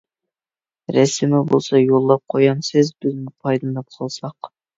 [0.95, 4.53] رەسىمى بولسا يوللاپ قويامسىز؟ بىزمۇ پايدىلىنىپ قالساق.